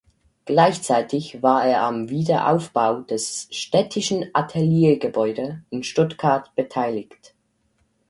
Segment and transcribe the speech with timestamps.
[0.45, 7.35] Gleichzeitig war er am Wiederaufbau des "Städtischen Ateliergebäude" in Stuttgart beteiligt.